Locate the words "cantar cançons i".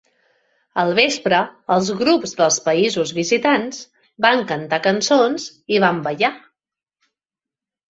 4.55-5.85